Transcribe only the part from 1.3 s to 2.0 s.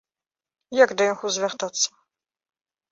звяртацца?